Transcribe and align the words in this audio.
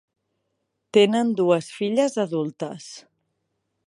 Tenen 0.97 1.29
dues 1.41 1.67
filles 1.77 2.17
adultes. 2.27 2.89